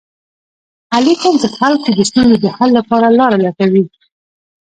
علي 0.93 1.13
تل 1.21 1.35
د 1.43 1.45
خلکو 1.57 1.89
د 1.97 1.99
ستونزو 2.09 2.35
د 2.43 2.45
حل 2.55 2.69
لپاره 2.79 3.07
لاره 3.19 3.37
لټوي. 3.45 3.83